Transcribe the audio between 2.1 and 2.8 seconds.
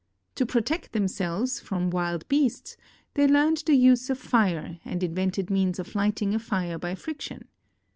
beasts